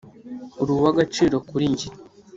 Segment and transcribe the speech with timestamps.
[0.61, 1.89] uri uwa gaciro kuri njye